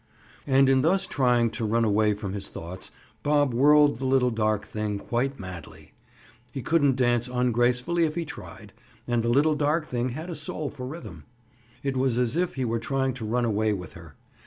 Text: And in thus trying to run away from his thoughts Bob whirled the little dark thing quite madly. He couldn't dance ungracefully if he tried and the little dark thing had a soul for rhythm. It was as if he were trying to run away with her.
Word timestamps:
And 0.47 0.67
in 0.67 0.81
thus 0.81 1.05
trying 1.05 1.51
to 1.51 1.63
run 1.63 1.85
away 1.85 2.15
from 2.15 2.33
his 2.33 2.49
thoughts 2.49 2.89
Bob 3.21 3.53
whirled 3.53 3.99
the 3.99 4.05
little 4.07 4.31
dark 4.31 4.65
thing 4.65 4.97
quite 4.97 5.39
madly. 5.39 5.91
He 6.51 6.63
couldn't 6.63 6.95
dance 6.95 7.27
ungracefully 7.27 8.05
if 8.05 8.15
he 8.15 8.25
tried 8.25 8.73
and 9.07 9.21
the 9.21 9.29
little 9.29 9.53
dark 9.53 9.85
thing 9.85 10.09
had 10.09 10.31
a 10.31 10.35
soul 10.35 10.71
for 10.71 10.87
rhythm. 10.87 11.25
It 11.83 11.95
was 11.95 12.17
as 12.17 12.35
if 12.35 12.55
he 12.55 12.65
were 12.65 12.79
trying 12.79 13.13
to 13.13 13.25
run 13.25 13.45
away 13.45 13.73
with 13.73 13.93
her. 13.93 14.15